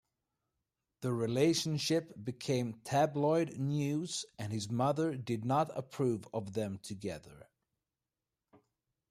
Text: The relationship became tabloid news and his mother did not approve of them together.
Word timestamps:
The 1.01 1.13
relationship 1.13 2.15
became 2.25 2.73
tabloid 2.83 3.59
news 3.59 4.25
and 4.39 4.51
his 4.51 4.67
mother 4.67 5.15
did 5.15 5.45
not 5.45 5.69
approve 5.77 6.27
of 6.33 6.53
them 6.53 6.79
together. 6.79 7.45